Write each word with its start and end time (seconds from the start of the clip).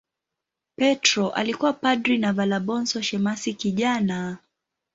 Petro 0.75 1.29
alikuwa 1.29 1.73
padri 1.73 2.17
na 2.17 2.33
Valabonso 2.33 3.01
shemasi 3.01 3.53
kijana. 3.53 4.37